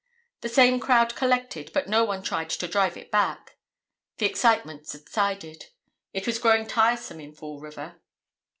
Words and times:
The 0.39 0.49
same 0.49 0.79
crowd 0.79 1.15
collected 1.15 1.69
but 1.75 1.87
no 1.87 2.03
one 2.03 2.23
tried 2.23 2.49
to 2.49 2.67
drive 2.67 2.97
it 2.97 3.11
back. 3.11 3.59
The 4.17 4.25
excitement 4.25 4.87
subsided. 4.87 5.67
It 6.11 6.25
was 6.25 6.39
growing 6.39 6.65
tiresome 6.65 7.19
in 7.19 7.35
Fall 7.35 7.59
River. 7.59 8.01